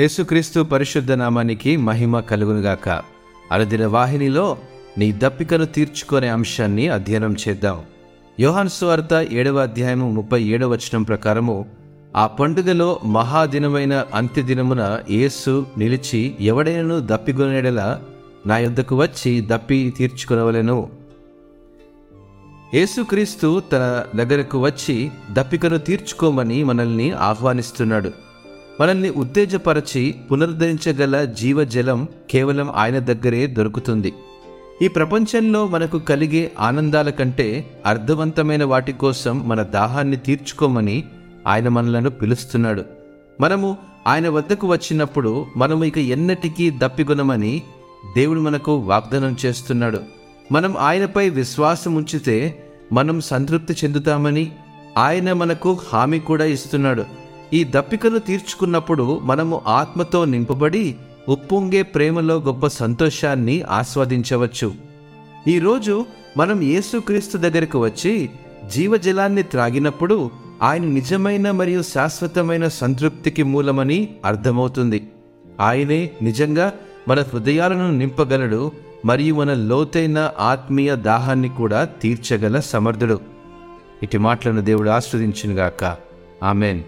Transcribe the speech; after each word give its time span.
యేసుక్రీస్తు 0.00 0.60
పరిశుద్ధ 0.60 1.12
నామానికి 1.12 1.76
మహిమ 1.76 2.20
కలుగునుగాక. 2.20 3.02
అరదిన 3.52 3.86
వాహినిలో 3.86 4.58
నీ 4.98 5.12
దప్పికను 5.12 5.64
తీర్చుకునే 5.64 6.28
అంశాన్ని 6.28 6.88
అధ్యయనం 6.88 7.36
చేద్దాం. 7.48 7.82
యోహాన్ 8.40 8.68
స్వార్త 8.68 9.26
ఏడవ 9.30 9.58
అధ్యాయము 9.58 10.10
ముప్పై 10.10 10.42
ఏడవ 10.42 10.70
వచనం 10.70 11.02
ప్రకారము 11.02 11.66
ఆ 12.16 12.26
పండుగలో 12.26 13.00
మహాదినమైన 13.04 14.06
అంత్యదినమున 14.14 15.00
యేసు 15.10 15.66
నిలిచి 15.78 16.34
ఎవడైనను 16.40 17.00
దప్పికొనేడలా 17.00 18.00
నా 18.46 18.58
యొద్దకు 18.58 18.96
వచ్చి 18.96 19.40
దప్పి 19.40 19.94
తీర్చుకునవలెను. 19.98 20.90
యేసుక్రీస్తు 22.74 23.62
తన 23.72 24.04
దగ్గరకు 24.16 24.58
వచ్చి 24.58 25.10
దప్పికను 25.32 25.78
తీర్చుకోమని 25.78 26.64
మనల్ని 26.64 27.10
ఆహ్వానిస్తున్నాడు. 27.10 28.31
మనల్ని 28.80 29.10
ఉత్తేజపరచి 29.10 30.14
పునరుద్ధరించగల 30.32 31.24
జీవజలం 31.24 32.08
కేవలం 32.30 32.70
ఆయన 32.70 32.98
దగ్గరే 32.98 33.46
దొరుకుతుంది. 33.46 34.12
ఈ 34.82 34.88
ప్రపంచంలో 34.88 35.66
మనకు 35.66 35.98
కలిగే 35.98 36.52
ఆనందాల 36.60 37.10
కంటే 37.10 37.80
అర్థవంతమైన 37.86 38.64
వాటి 38.64 38.92
కోసం 38.92 39.48
మన 39.48 39.62
దాహాన్ని 39.62 40.16
తీర్చుకోమని 40.16 41.04
ఆయన 41.46 41.68
మనలను 41.68 42.10
పిలుస్తున్నాడు. 42.10 42.82
మనము 43.40 43.76
ఆయన 44.06 44.28
వద్దకు 44.28 44.66
వచ్చినప్పుడు 44.66 45.46
మనము 45.56 45.84
ఇక 45.84 45.98
ఎన్నటికీ 45.98 46.70
దప్పిగొనమని 46.70 47.62
దేవుడు 48.16 48.40
మనకు 48.40 48.72
వాగ్దానం 48.76 49.36
చేస్తున్నాడు. 49.46 50.00
మనం 50.52 50.76
ఆయనపై 50.78 51.28
విశ్వాసం 51.28 51.94
ఉంచితే 51.94 52.64
మనం 52.92 53.20
సంతృప్తి 53.20 53.74
చెందుతామని 53.84 54.52
ఆయన 54.98 55.32
మనకు 55.32 55.78
హామీ 55.92 56.18
కూడా 56.18 56.44
ఇస్తున్నాడు. 56.44 57.04
ఈ 57.54 57.64
దప్పికను 57.64 58.18
తీర్చుకున్నప్పుడు 58.18 59.18
మనము 59.18 59.60
ఆత్మతో 59.66 60.24
నింపబడి 60.24 60.94
ఉప్పొంగే 61.28 61.82
ప్రేమలో 61.82 62.34
గొప్ప 62.34 62.66
సంతోషాన్ని 62.66 63.62
ఆస్వాదించవచ్చు. 63.62 64.74
ఈరోజు 65.48 66.06
మనం 66.36 66.62
యేసుక్రీస్తు 66.62 67.38
దగ్గరకు 67.38 67.78
వచ్చి 67.78 68.30
జీవజలాన్ని 68.72 69.42
త్రాగినప్పుడు 69.42 70.30
ఆయన 70.62 70.84
నిజమైన 70.84 71.50
మరియు 71.50 71.82
శాశ్వతమైన 71.82 72.68
సంతృప్తికి 72.68 73.42
మూలమని 73.42 74.08
అర్థమవుతుంది. 74.24 75.08
ఆయనే 75.60 76.10
నిజంగా 76.22 76.72
మన 77.08 77.20
హృదయాలను 77.20 77.90
నింపగలడు 77.90 78.72
మరియు 79.04 79.34
మన 79.34 79.54
లోతైన 79.54 80.30
ఆత్మీయ 80.38 80.96
దాహాన్ని 80.96 81.48
కూడా 81.48 81.84
తీర్చగల 81.84 82.60
సమర్థుడు. 82.60 83.20
ఇటు 84.02 84.18
మాటలను 84.18 84.60
దేవుడు 84.60 84.90
ఆస్వాదించినగాక. 84.90 85.96
ఆమెన్. 86.42 86.82